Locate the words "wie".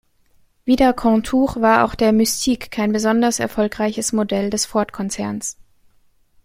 0.65-0.77